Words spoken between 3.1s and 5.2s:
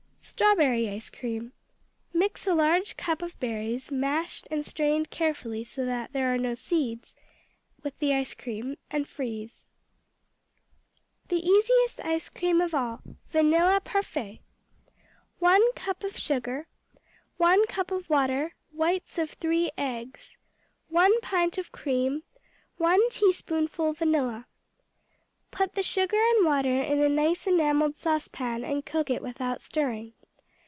of berries, mashed and strained